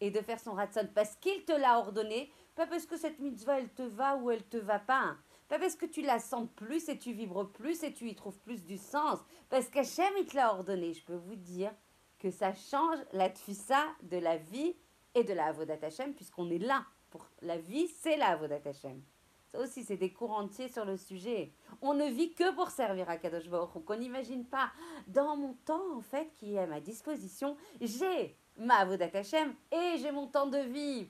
et 0.00 0.10
de 0.10 0.20
faire 0.20 0.40
son 0.40 0.54
ratson? 0.54 0.88
Parce 0.94 1.16
qu'il 1.16 1.44
te 1.44 1.52
l'a 1.52 1.78
ordonné 1.78 2.32
Pas 2.54 2.66
parce 2.66 2.86
que 2.86 2.96
cette 2.96 3.18
mitzvah, 3.18 3.58
elle 3.58 3.68
te 3.68 3.82
va 3.82 4.16
ou 4.16 4.30
elle 4.30 4.42
te 4.44 4.56
va 4.56 4.78
pas. 4.78 5.16
Pas 5.50 5.58
parce 5.58 5.74
que 5.74 5.84
tu 5.84 6.00
la 6.00 6.20
sens 6.20 6.48
plus 6.54 6.88
et 6.88 6.96
tu 6.96 7.12
vibres 7.12 7.50
plus 7.50 7.82
et 7.82 7.92
tu 7.92 8.08
y 8.08 8.14
trouves 8.14 8.38
plus 8.38 8.64
du 8.64 8.78
sens. 8.78 9.18
Parce 9.48 9.68
qu'Hachem, 9.68 10.12
il 10.16 10.24
te 10.24 10.36
l'a 10.36 10.54
ordonné. 10.54 10.94
Je 10.94 11.04
peux 11.04 11.16
vous 11.16 11.34
dire 11.34 11.72
que 12.20 12.30
ça 12.30 12.54
change 12.54 12.98
la 13.12 13.28
tfissa 13.28 13.84
de 14.04 14.18
la 14.18 14.36
vie 14.36 14.76
et 15.16 15.24
de 15.24 15.32
la 15.32 15.46
avodat 15.46 15.78
Hashem, 15.82 16.14
puisqu'on 16.14 16.48
est 16.50 16.58
là. 16.58 16.86
Pour 17.10 17.26
la 17.42 17.58
vie, 17.58 17.88
c'est 17.88 18.16
la 18.16 18.28
avodat 18.28 18.60
Hashem. 18.64 19.02
Ça 19.48 19.58
aussi, 19.58 19.82
c'est 19.82 19.96
des 19.96 20.12
cours 20.12 20.30
entiers 20.30 20.68
sur 20.68 20.84
le 20.84 20.96
sujet. 20.96 21.52
On 21.82 21.94
ne 21.94 22.06
vit 22.06 22.32
que 22.32 22.54
pour 22.54 22.70
servir 22.70 23.10
à 23.10 23.16
Kadosh 23.16 23.48
Baruch 23.48 23.70
On 23.74 23.96
n'imagine 23.96 24.44
pas. 24.44 24.70
Dans 25.08 25.36
mon 25.36 25.54
temps, 25.64 25.96
en 25.96 26.00
fait, 26.00 26.30
qui 26.38 26.54
est 26.54 26.60
à 26.60 26.68
ma 26.68 26.80
disposition, 26.80 27.56
j'ai 27.80 28.36
ma 28.56 28.76
avodat 28.76 29.10
Hashem 29.12 29.52
et 29.72 29.98
j'ai 29.98 30.12
mon 30.12 30.28
temps 30.28 30.46
de 30.46 30.58
vie. 30.58 31.08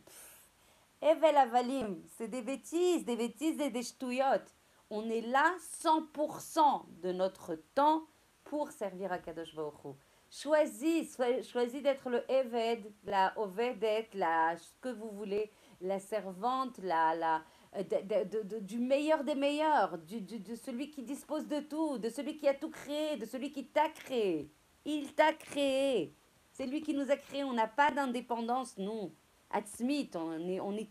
Evel 1.02 1.36
Avalim, 1.36 2.02
c'est 2.16 2.28
des 2.28 2.42
bêtises, 2.42 3.04
des 3.04 3.16
bêtises 3.16 3.58
et 3.60 3.70
des 3.70 3.82
ch'touillottes. 3.82 4.54
On 4.90 5.08
est 5.08 5.22
là 5.22 5.54
100% 5.82 6.84
de 7.02 7.12
notre 7.12 7.54
temps 7.74 8.02
pour 8.44 8.70
servir 8.70 9.10
à 9.10 9.18
Kadosh 9.18 9.54
Baruch 9.54 9.96
Choisis, 10.30 11.16
choisis 11.50 11.82
d'être 11.82 12.08
le 12.10 12.22
Eved, 12.30 12.92
la 13.04 13.32
Ovedet, 13.36 14.10
la, 14.14 14.56
ce 14.56 14.72
que 14.80 14.90
vous 14.90 15.10
voulez, 15.10 15.50
la 15.80 15.98
servante, 15.98 16.78
la, 16.82 17.14
la, 17.16 17.42
euh, 17.76 18.60
du 18.60 18.78
meilleur 18.78 19.24
des 19.24 19.34
meilleurs, 19.34 19.98
du, 19.98 20.20
de 20.20 20.54
celui 20.54 20.90
qui 20.90 21.02
dispose 21.02 21.48
de 21.48 21.60
tout, 21.60 21.98
de 21.98 22.08
celui 22.10 22.36
qui 22.36 22.46
a 22.46 22.54
tout 22.54 22.70
créé, 22.70 23.16
de 23.16 23.24
celui 23.24 23.50
qui 23.52 23.66
t'a 23.66 23.88
créé. 23.88 24.52
Il 24.84 25.14
t'a 25.14 25.32
créé. 25.32 26.14
C'est 26.52 26.66
lui 26.66 26.80
qui 26.82 26.94
nous 26.94 27.10
a 27.10 27.16
créé. 27.16 27.42
On 27.42 27.52
n'a 27.52 27.68
pas 27.68 27.90
d'indépendance, 27.90 28.76
non. 28.76 29.12
Atzmit, 29.50 30.10
on 30.14 30.48
est, 30.48 30.60
on 30.60 30.76
est 30.76 30.88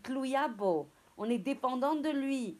on 1.16 1.30
est 1.30 1.38
dépendant 1.38 1.94
de 1.94 2.08
lui. 2.08 2.58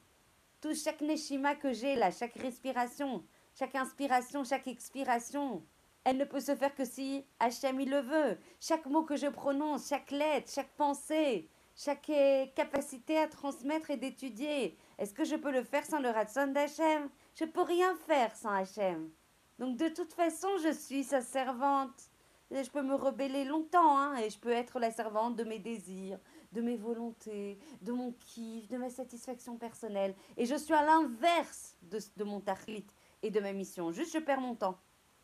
Tout 0.61 0.75
chaque 0.75 1.01
neshima 1.01 1.55
que 1.55 1.73
j'ai 1.73 1.97
là, 1.97 2.11
chaque 2.11 2.35
respiration, 2.35 3.25
chaque 3.55 3.75
inspiration, 3.75 4.45
chaque 4.45 4.67
expiration, 4.67 5.63
elle 6.05 6.17
ne 6.17 6.25
peut 6.25 6.41
se 6.41 6.55
faire 6.55 6.75
que 6.75 6.85
si 6.85 7.25
Hachem 7.39 7.81
il 7.81 7.91
le 7.91 8.01
veut. 8.01 8.39
Chaque 8.61 8.87
mot 8.87 9.03
que 9.03 9.17
je 9.17 9.27
prononce, 9.27 9.89
chaque 9.89 10.11
lettre, 10.11 10.51
chaque 10.53 10.71
pensée, 10.77 11.49
chaque 11.77 12.11
capacité 12.55 13.19
à 13.19 13.29
transmettre 13.29 13.91
et 13.91 13.97
d'étudier, 13.97 14.77
est-ce 14.99 15.15
que 15.15 15.25
je 15.25 15.37
peux 15.37 15.53
le 15.53 15.63
faire 15.63 15.85
sans 15.85 16.01
le 16.01 16.11
ratson 16.11 16.49
d'Hachem? 16.49 17.09
Je 17.35 17.45
peux 17.45 17.63
rien 17.63 17.95
faire 18.07 18.35
sans 18.37 18.53
Hachem. 18.53 19.11
Donc 19.59 19.77
de 19.77 19.89
toute 19.89 20.13
façon, 20.13 20.49
je 20.63 20.73
suis 20.73 21.05
sa 21.05 21.21
servante 21.21 22.10
je 22.51 22.71
peux 22.71 22.83
me 22.83 22.95
rebeller 22.95 23.45
longtemps 23.45 23.97
hein, 23.97 24.17
et 24.17 24.31
je 24.31 24.39
peux 24.39 24.51
être 24.51 24.79
la 24.81 24.91
servante 24.91 25.37
de 25.37 25.45
mes 25.45 25.59
désirs, 25.59 26.19
de 26.53 26.61
mes 26.61 26.77
volontés, 26.77 27.59
de 27.81 27.93
mon 27.93 28.13
kiff, 28.13 28.69
de 28.69 28.77
ma 28.77 28.91
satisfaction 28.91 29.57
personnelle. 29.57 30.15
Et 30.37 30.47
je 30.47 30.57
suis 30.57 30.75
à 30.75 30.85
l'inverse 30.85 31.77
de, 31.83 32.25
mon 32.25 32.41
tachlit 32.41 32.87
et 33.23 33.31
de 33.31 33.41
ma 33.41 33.53
mission. 33.53 33.93
Juste, 33.93 34.15
je 34.15 34.19
perds 34.19 34.41
mon 34.41 34.55
temps. 34.55 34.79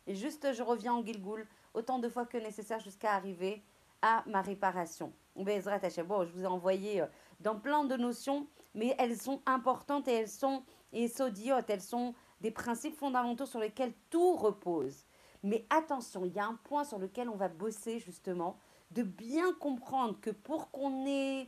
Et 0.05 0.15
juste, 0.15 0.53
je 0.53 0.63
reviens 0.63 0.93
en 0.93 1.05
Gilgoul 1.05 1.45
autant 1.73 1.99
de 1.99 2.07
fois 2.07 2.25
que 2.25 2.37
nécessaire 2.37 2.79
jusqu'à 2.79 3.13
arriver 3.13 3.61
à 4.01 4.23
ma 4.25 4.41
réparation. 4.41 5.11
Bon, 5.35 6.25
je 6.25 6.31
vous 6.31 6.43
ai 6.43 6.47
envoyé 6.47 7.01
euh, 7.01 7.07
dans 7.41 7.59
plein 7.59 7.83
de 7.83 7.95
notions, 7.95 8.47
mais 8.73 8.95
elles 8.97 9.17
sont 9.17 9.41
importantes 9.45 10.07
et 10.07 10.13
elles 10.13 10.29
sont 10.29 10.63
et 10.93 11.07
sodiotes. 11.07 11.69
Elles 11.69 11.81
sont 11.81 12.15
des 12.41 12.51
principes 12.51 12.95
fondamentaux 12.95 13.45
sur 13.45 13.59
lesquels 13.59 13.93
tout 14.09 14.35
repose. 14.35 15.06
Mais 15.47 15.65
attention, 15.69 16.25
il 16.25 16.33
y 16.33 16.39
a 16.39 16.45
un 16.45 16.59
point 16.65 16.83
sur 16.83 16.99
lequel 16.99 17.29
on 17.29 17.35
va 17.35 17.47
bosser 17.47 17.99
justement, 17.99 18.57
de 18.91 19.03
bien 19.03 19.53
comprendre 19.53 20.19
que 20.19 20.29
pour 20.29 20.71
qu'on 20.71 21.05
ait 21.07 21.47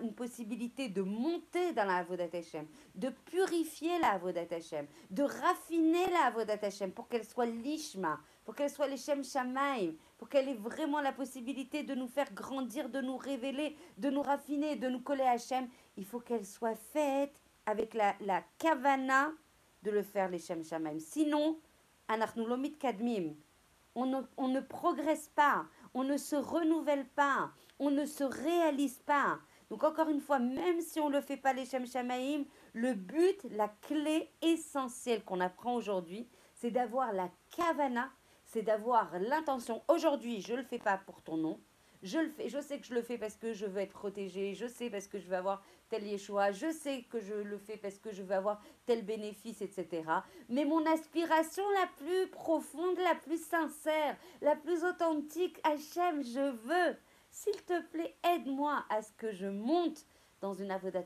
une 0.00 0.14
possibilité 0.14 0.88
de 0.88 1.02
monter 1.02 1.72
dans 1.72 1.84
la 1.84 1.96
Avodat 1.96 2.28
Hashem, 2.32 2.66
de 2.94 3.08
purifier 3.08 3.98
la 3.98 4.12
Avodat 4.12 4.46
Hashem, 4.52 4.86
de 5.10 5.24
raffiner 5.24 6.08
la 6.10 6.26
Avodat 6.26 6.58
Hashem 6.62 6.92
pour 6.92 7.08
qu'elle 7.08 7.24
soit 7.24 7.46
l'ishma, 7.46 8.20
pour 8.44 8.54
qu'elle 8.54 8.70
soit 8.70 8.86
les 8.86 8.96
Shem 8.96 9.24
Shamaim, 9.24 9.94
pour 10.18 10.28
qu'elle 10.28 10.48
ait 10.48 10.54
vraiment 10.54 11.00
la 11.00 11.10
possibilité 11.10 11.82
de 11.82 11.96
nous 11.96 12.06
faire 12.06 12.32
grandir, 12.32 12.90
de 12.90 13.00
nous 13.00 13.16
révéler, 13.16 13.76
de 13.98 14.08
nous 14.08 14.22
raffiner, 14.22 14.76
de 14.76 14.88
nous 14.88 15.00
coller 15.00 15.24
à 15.24 15.32
Hashem, 15.32 15.68
il 15.96 16.04
faut 16.04 16.20
qu'elle 16.20 16.46
soit 16.46 16.76
faite 16.76 17.34
avec 17.66 17.94
la, 17.94 18.14
la 18.20 18.44
kavana 18.58 19.32
de 19.82 19.90
le 19.90 20.02
faire 20.02 20.28
les 20.28 20.38
Shem 20.38 20.64
Shamaim. 20.64 21.00
Sinon. 21.00 21.58
On 23.94 24.06
ne, 24.06 24.20
on 24.36 24.48
ne 24.48 24.60
progresse 24.60 25.28
pas, 25.34 25.66
on 25.94 26.04
ne 26.04 26.16
se 26.16 26.36
renouvelle 26.36 27.06
pas, 27.06 27.50
on 27.78 27.90
ne 27.90 28.06
se 28.06 28.24
réalise 28.24 29.00
pas. 29.00 29.38
Donc 29.70 29.84
encore 29.84 30.08
une 30.08 30.20
fois, 30.20 30.38
même 30.38 30.80
si 30.80 31.00
on 31.00 31.08
ne 31.08 31.16
le 31.16 31.20
fait 31.20 31.36
pas 31.36 31.52
les 31.52 31.66
Shem 31.66 31.84
le 32.74 32.94
but, 32.94 33.44
la 33.50 33.68
clé 33.68 34.30
essentielle 34.40 35.24
qu'on 35.24 35.40
apprend 35.40 35.74
aujourd'hui, 35.74 36.28
c'est 36.54 36.70
d'avoir 36.70 37.12
la 37.12 37.30
kavana 37.54 38.10
c'est 38.52 38.62
d'avoir 38.62 39.18
l'intention, 39.18 39.82
aujourd'hui, 39.88 40.42
je 40.42 40.52
ne 40.52 40.58
le 40.58 40.62
fais 40.62 40.78
pas 40.78 40.98
pour 40.98 41.22
ton 41.22 41.38
nom, 41.38 41.58
je 42.02 42.18
le 42.18 42.28
fais, 42.28 42.50
je 42.50 42.60
sais 42.60 42.78
que 42.78 42.86
je 42.86 42.92
le 42.92 43.00
fais 43.00 43.16
parce 43.16 43.36
que 43.36 43.54
je 43.54 43.64
veux 43.64 43.80
être 43.80 43.94
protégé, 43.94 44.52
je 44.52 44.66
sais 44.66 44.90
parce 44.90 45.06
que 45.06 45.18
je 45.18 45.26
veux 45.26 45.36
avoir 45.36 45.62
tel 45.92 46.06
Yeshua, 46.06 46.52
je 46.52 46.72
sais 46.72 47.02
que 47.02 47.20
je 47.20 47.34
le 47.34 47.58
fais 47.58 47.76
parce 47.76 47.98
que 47.98 48.12
je 48.12 48.22
veux 48.22 48.34
avoir 48.34 48.62
tel 48.86 49.04
bénéfice, 49.04 49.60
etc. 49.60 50.04
Mais 50.48 50.64
mon 50.64 50.86
aspiration 50.86 51.62
la 51.78 51.86
plus 51.98 52.28
profonde, 52.30 52.96
la 52.96 53.14
plus 53.14 53.44
sincère, 53.44 54.16
la 54.40 54.56
plus 54.56 54.84
authentique, 54.84 55.60
Hachem, 55.64 56.24
je 56.24 56.50
veux, 56.50 56.96
s'il 57.30 57.62
te 57.64 57.82
plaît, 57.90 58.16
aide-moi 58.24 58.82
à 58.88 59.02
ce 59.02 59.12
que 59.12 59.32
je 59.32 59.46
monte 59.46 60.06
dans 60.40 60.54
une 60.54 60.70
avodat 60.70 61.04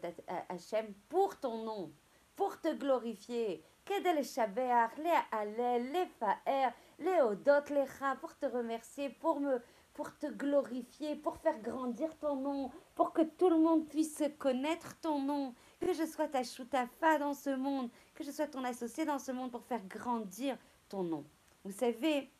Hachem 0.48 0.94
pour 1.08 1.36
ton 1.40 1.64
nom, 1.64 1.92
pour 2.36 2.60
te 2.60 2.72
glorifier. 2.72 3.64
Kedel 3.84 4.24
Shabeach, 4.24 4.98
les 4.98 5.10
Alel, 5.32 5.90
les 5.90 6.06
Fa'er, 6.06 6.68
Léodot, 7.00 7.74
Lecha, 7.74 8.14
pour 8.20 8.36
te 8.36 8.46
remercier, 8.46 9.08
pour 9.08 9.40
me 9.40 9.60
pour 9.96 10.14
te 10.18 10.26
glorifier, 10.26 11.16
pour 11.16 11.38
faire 11.38 11.58
grandir 11.62 12.14
ton 12.18 12.36
nom, 12.36 12.70
pour 12.94 13.14
que 13.14 13.22
tout 13.22 13.48
le 13.48 13.58
monde 13.58 13.88
puisse 13.88 14.22
connaître 14.38 15.00
ton 15.00 15.22
nom, 15.22 15.54
que 15.80 15.94
je 15.94 16.04
sois 16.04 16.28
ta 16.28 16.44
choutafa 16.44 17.18
dans 17.18 17.32
ce 17.32 17.48
monde, 17.48 17.88
que 18.14 18.22
je 18.22 18.30
sois 18.30 18.46
ton 18.46 18.62
associé 18.62 19.06
dans 19.06 19.18
ce 19.18 19.32
monde 19.32 19.50
pour 19.50 19.64
faire 19.64 19.82
grandir 19.86 20.58
ton 20.90 21.02
nom. 21.02 21.24
Vous 21.64 21.72
savez, 21.72 22.30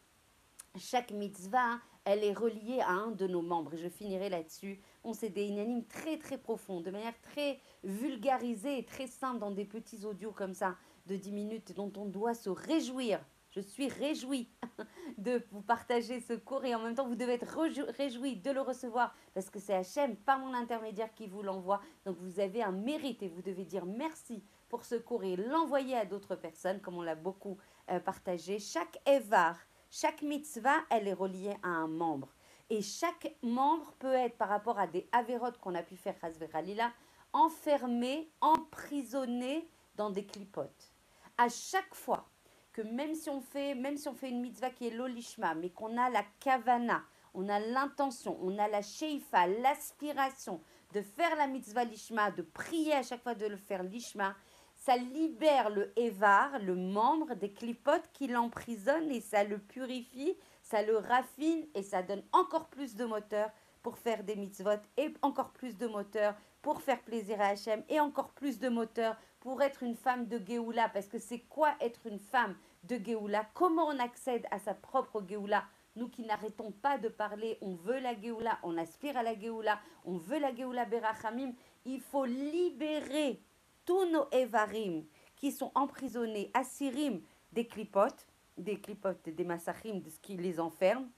chaque 0.77 1.13
mitzvah, 1.13 1.81
elle 2.05 2.25
est 2.25 2.35
reliée 2.35 2.81
à 2.81 2.91
un 2.91 3.11
de 3.11 3.27
nos 3.27 3.41
membres. 3.43 3.73
Et 3.73 3.79
je 3.79 3.89
finirai 3.89 4.29
là-dessus. 4.29 4.79
On 5.03 5.15
s'est 5.15 5.31
des 5.31 5.85
très 5.89 6.19
très 6.19 6.37
profonds, 6.37 6.83
de 6.83 6.91
manière 6.91 7.19
très 7.23 7.59
vulgarisée 7.83 8.79
et 8.79 8.85
très 8.85 9.07
simple 9.07 9.39
dans 9.39 9.51
des 9.51 9.65
petits 9.65 10.05
audios 10.05 10.33
comme 10.33 10.55
ça 10.55 10.77
de 11.07 11.17
10 11.17 11.33
minutes 11.33 11.73
dont 11.73 11.93
on 11.97 12.05
doit 12.05 12.35
se 12.35 12.51
réjouir 12.51 13.19
je 13.57 13.63
suis 13.63 13.89
réjouie 13.89 14.51
de 15.19 15.43
vous 15.51 15.63
partager 15.63 16.21
ce 16.21 16.35
cours 16.35 16.65
et 16.67 16.75
en 16.75 16.83
même 16.83 16.95
temps, 16.95 17.09
vous 17.09 17.17
devez 17.17 17.35
être 17.35 17.59
réjouis 17.97 18.37
de 18.37 18.51
le 18.51 18.61
recevoir 18.61 19.15
parce 19.35 19.49
que 19.49 19.59
c'est 19.59 19.75
Hachem, 19.75 20.15
par 20.15 20.39
mon 20.39 20.53
intermédiaire, 20.53 21.13
qui 21.15 21.27
vous 21.27 21.43
l'envoie. 21.43 21.81
Donc, 22.05 22.19
vous 22.21 22.39
avez 22.39 22.63
un 22.63 22.73
mérite 22.73 23.23
et 23.23 23.29
vous 23.29 23.41
devez 23.41 23.65
dire 23.65 23.87
merci 23.87 24.45
pour 24.69 24.85
ce 24.85 24.97
cours 24.97 25.25
et 25.25 25.37
l'envoyer 25.37 25.97
à 25.97 26.05
d'autres 26.05 26.37
personnes, 26.37 26.81
comme 26.81 26.99
on 26.99 27.03
l'a 27.03 27.15
beaucoup 27.15 27.57
euh, 27.91 27.99
partagé. 27.99 28.59
Chaque 28.59 29.01
Evar, 29.07 29.57
chaque 29.91 30.21
mitzvah, 30.21 30.85
elle 30.91 31.09
est 31.09 31.15
reliée 31.15 31.57
à 31.63 31.69
un 31.69 31.89
membre. 31.89 32.35
Et 32.69 32.83
chaque 32.83 33.37
membre 33.43 33.93
peut 33.99 34.13
être, 34.13 34.37
par 34.37 34.49
rapport 34.49 34.79
à 34.79 34.87
des 34.87 35.09
avérotes 35.13 35.59
qu'on 35.59 35.75
a 35.75 35.83
pu 35.83 35.97
faire, 35.97 36.17
Lila, 36.63 36.93
enfermé, 37.33 38.31
emprisonné 38.41 39.71
dans 39.95 40.11
des 40.11 40.27
clipotes. 40.27 40.93
À 41.39 41.49
chaque 41.49 41.95
fois 41.95 42.29
que 42.77 42.83
même 42.83 43.15
si 43.15 43.31
on 43.31 43.41
fait, 43.41 43.75
même 43.75 43.97
si 43.97 44.07
on 44.07 44.15
fait 44.15 44.29
une 44.29 44.43
mitzvah 44.43 44.69
qui 44.69 44.89
est 44.89 44.91
l'olishma, 44.91 45.55
mais 45.55 45.71
qu'on 45.71 45.97
a 45.97 46.11
la 46.11 46.23
kavana, 46.41 47.03
on 47.33 47.49
a 47.49 47.59
l'intention, 47.59 48.37
on 48.43 48.59
a 48.59 48.69
la 48.69 48.83
sheifa, 48.83 49.47
l'aspiration 49.47 50.61
de 50.93 51.01
faire 51.01 51.35
la 51.37 51.47
mitzvah 51.47 51.85
lishma, 51.85 52.31
de 52.31 52.43
prier 52.43 52.93
à 52.93 53.03
chaque 53.03 53.23
fois 53.23 53.35
de 53.35 53.47
le 53.47 53.57
faire 53.57 53.83
lishma, 53.83 54.37
ça 54.75 54.95
libère 54.95 55.71
le 55.71 55.91
evar, 55.99 56.59
le 56.59 56.75
membre 56.75 57.35
des 57.35 57.51
clipotes 57.51 58.11
qui 58.13 58.27
l'emprisonnent 58.27 59.11
et 59.11 59.23
ça 59.23 59.43
le 59.43 59.57
purifie, 59.57 60.37
ça 60.63 60.83
le 60.83 60.99
raffine 60.99 61.67
et 61.75 61.83
ça 61.83 62.03
donne 62.03 62.25
encore 62.33 62.69
plus 62.69 62.95
de 62.95 63.07
moteur 63.07 63.51
pour 63.83 63.97
faire 63.97 64.23
des 64.23 64.37
mitzvot 64.37 64.83
et 64.99 65.15
encore 65.23 65.53
plus 65.53 65.79
de 65.79 65.87
moteur 65.87 66.35
pour 66.61 66.83
faire 66.83 67.01
plaisir 67.01 67.41
à 67.41 67.47
Hachem 67.47 67.83
et 67.89 68.01
encore 68.01 68.33
plus 68.33 68.59
de 68.59 68.69
moteur 68.69 69.17
pour 69.47 69.63
être 69.63 69.85
une 69.85 69.95
femme 69.95 70.27
de 70.27 70.45
Géoula. 70.45 70.89
Parce 70.89 71.07
que 71.07 71.21
c'est 71.21 71.39
quoi 71.39 71.73
être 71.81 72.05
une 72.09 72.19
femme 72.19 72.57
de 72.83 72.97
Géoula? 72.97 73.47
Comment 73.55 73.87
on 73.87 73.99
accède 74.01 74.45
à 74.51 74.59
sa 74.59 74.75
propre 74.75 75.23
Géoula? 75.25 75.63
Nous 75.95 76.09
qui 76.09 76.23
n'arrêtons 76.23 76.73
pas 76.73 76.99
de 76.99 77.09
parler, 77.09 77.57
on 77.61 77.77
veut 77.77 78.01
la 78.01 78.21
Géoula, 78.21 78.59
on 78.65 78.77
aspire 78.77 79.17
à 79.17 79.23
la 79.23 79.39
Géoula, 79.39 79.79
on 80.05 80.17
veut 80.17 80.41
la 80.41 80.53
Géoula 80.53 80.85
Berachamim. 80.85 81.53
Il 81.85 82.01
faut 82.01 82.25
libérer 82.25 83.41
tous 83.85 84.05
nos 84.07 84.29
Evarim 84.33 85.05
qui 85.37 85.53
sont 85.53 85.71
emprisonnés, 85.77 86.51
à 86.53 86.65
Sirim, 86.65 87.23
des 87.53 87.69
clipotes, 87.69 88.27
des 88.59 88.81
clipotes, 88.81 89.29
des 89.29 89.45
massachim, 89.45 90.01
de 90.01 90.11
ce 90.11 90.19
qui 90.19 90.37
les 90.37 90.59
enferme, 90.59 91.09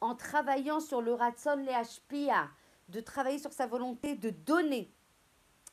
en 0.00 0.16
travaillant 0.16 0.80
sur 0.80 1.00
le 1.00 1.14
ratson 1.14 1.54
les 1.64 1.72
hashpia, 1.72 2.48
de 2.88 3.00
travailler 3.00 3.38
sur 3.38 3.52
sa 3.52 3.68
volonté 3.68 4.16
de 4.16 4.30
donner. 4.30 4.92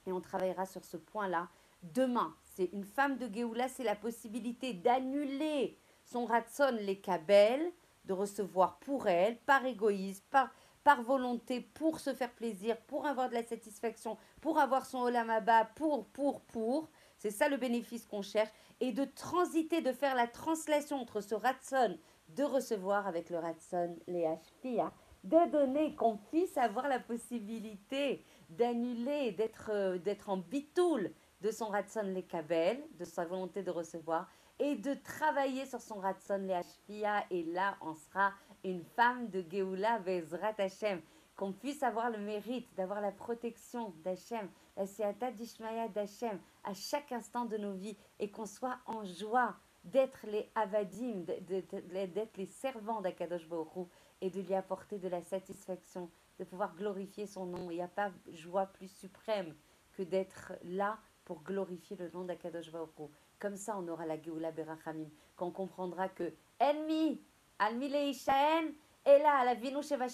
Et 0.06 0.12
on 0.12 0.22
travaillera 0.22 0.66
sur 0.66 0.84
ce 0.86 0.98
point-là 0.98 1.50
demain. 1.84 2.36
C'est 2.44 2.70
une 2.74 2.84
femme 2.84 3.18
de 3.18 3.34
Géoula, 3.34 3.68
c'est 3.70 3.84
la 3.84 3.96
possibilité 3.96 4.74
d'annuler 4.74 5.78
son 6.04 6.26
ratson 6.26 6.76
les 6.80 7.00
kabel, 7.00 7.72
de 8.06 8.14
recevoir 8.14 8.80
pour 8.80 9.08
elle, 9.08 9.38
par 9.42 9.66
égoïsme, 9.66 10.24
par, 10.32 10.50
par 10.84 11.04
volonté, 11.04 11.62
pour 11.62 12.00
se 12.00 12.14
faire 12.14 12.34
plaisir, 12.34 12.78
pour 12.88 13.06
avoir 13.06 13.30
de 13.30 13.36
la 13.36 13.44
satisfaction, 13.44 14.18
pour 14.42 14.58
avoir 14.58 14.86
son 14.86 15.00
olamaba, 15.00 15.66
pour, 15.76 16.08
pour, 16.08 16.42
pour. 16.42 16.90
C'est 17.18 17.32
ça 17.32 17.50
le 17.50 17.58
bénéfice 17.58 18.06
qu'on 18.06 18.22
cherche. 18.22 18.50
Et 18.80 18.92
de 18.92 19.06
transiter, 19.06 19.82
de 19.82 19.92
faire 19.92 20.16
la 20.16 20.28
translation 20.28 21.00
entre 21.00 21.22
ce 21.22 21.36
ratson 21.36 21.98
de 22.30 22.44
recevoir 22.44 23.08
avec 23.08 23.30
le 23.30 23.40
ratson 23.40 23.96
les 24.08 24.26
hashpia 24.26 24.92
de 25.24 25.52
donner, 25.52 25.96
qu'on 25.96 26.18
puisse 26.18 26.58
avoir 26.58 26.88
la 26.88 27.00
possibilité 27.00 28.24
d'annuler, 28.50 29.32
d'être, 29.32 29.72
euh, 29.72 29.98
d'être 29.98 30.30
en 30.30 30.38
bitoul 30.38 31.12
de 31.42 31.52
son 31.52 31.68
ratson 31.68 32.02
les 32.04 32.24
kabel, 32.24 32.84
de 32.98 33.06
sa 33.06 33.26
volonté 33.26 33.64
de 33.64 33.72
recevoir, 33.72 34.30
et 34.60 34.76
de 34.76 34.94
travailler 34.94 35.66
sur 35.66 35.82
son 35.82 36.00
ratson 36.00 36.38
les 36.38 36.54
hashpia, 36.54 37.24
et 37.32 37.44
là 37.44 37.78
on 37.82 37.94
sera 37.94 38.34
une 38.64 38.84
femme 38.84 39.30
de 39.30 39.44
Geoula 39.50 40.00
Bezrat 40.00 40.56
Hashem, 40.58 41.02
qu'on 41.38 41.54
puisse 41.54 41.84
avoir 41.84 42.10
le 42.10 42.18
mérite 42.18 42.68
d'avoir 42.76 43.00
la 43.00 43.14
protection 43.14 43.94
d'Hachem, 44.04 44.50
la 44.76 44.86
siata 44.86 45.32
d'Ishmaya 45.32 45.88
d'Hachem 45.88 46.38
à 46.66 46.74
chaque 46.74 47.14
instant 47.14 47.46
de 47.46 47.56
nos 47.56 47.74
vies, 47.74 47.96
et 48.20 48.30
qu'on 48.30 48.46
soit 48.46 48.80
en 48.86 49.06
joie 49.06 49.56
d'être 49.86 50.28
les 50.28 50.50
avadim, 50.56 51.24
d'être 51.24 52.38
les 52.38 52.46
servants 52.46 53.00
d'Akadosh 53.00 53.48
Baruch 53.48 53.88
et 54.20 54.30
de 54.30 54.42
lui 54.42 54.54
apporter 54.54 54.98
de 54.98 55.08
la 55.08 55.22
satisfaction, 55.22 56.12
de 56.40 56.46
pouvoir 56.46 56.76
glorifier 56.76 57.28
son 57.28 57.46
nom. 57.46 57.70
Il 57.70 57.76
n'y 57.76 57.82
a 57.82 57.88
pas 57.88 58.12
joie 58.32 58.66
plus 58.66 58.88
suprême 58.88 59.54
que 59.94 60.04
d'être 60.04 60.54
là 60.64 60.98
pour 61.26 61.44
glorifier 61.44 61.96
le 61.98 62.10
nom 62.10 62.24
d'Akadosh 62.24 62.72
Baruch 62.72 62.90
Comme 63.38 63.58
ça, 63.58 63.78
on 63.78 63.88
aura 63.88 64.06
la 64.06 64.20
Geoula 64.20 64.52
Berachamim, 64.52 65.10
quand 65.36 65.48
on 65.48 65.52
comprendra 65.52 66.10
que 66.10 66.34
Enmi, 66.60 67.22
Almi 67.60 67.90
Leishaen, 67.90 68.72
est 69.06 69.20
là, 69.20 69.46
la 69.46 69.54
Vinu 69.54 69.84
Sheva 69.84 70.08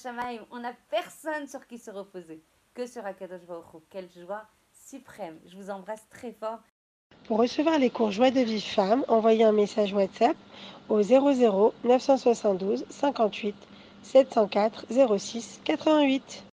on 0.51 0.60
n'a 0.60 0.74
personne 0.89 1.48
sur 1.48 1.65
qui 1.67 1.77
se 1.77 1.91
reposer 1.91 2.44
que 2.74 2.86
sur 2.86 3.05
Akadosh 3.05 3.46
Baruch 3.46 3.84
Quelle 3.89 4.10
joie 4.12 4.46
suprême. 4.74 5.39
Je 5.46 5.55
vous 5.55 5.70
embrasse 5.70 6.08
très 6.10 6.32
fort. 6.34 6.60
Pour 7.27 7.38
recevoir 7.38 7.79
les 7.79 7.89
cours 7.89 8.12
Joie 8.12 8.32
de 8.32 8.41
vie 8.41 8.62
femme, 8.62 9.03
envoyez 9.08 9.44
un 9.44 9.51
message 9.51 9.94
WhatsApp 9.94 10.38
au 10.89 11.01
00 11.01 11.74
972 11.84 12.86
58 12.89 13.55
704 14.13 14.71
06 15.19 15.59
88. 15.65 16.43